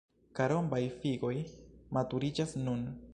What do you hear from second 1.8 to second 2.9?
maturiĝas nun.